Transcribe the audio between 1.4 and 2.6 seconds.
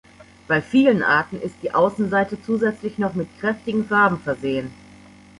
die Außenseite